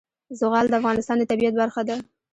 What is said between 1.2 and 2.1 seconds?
طبیعت برخه ده.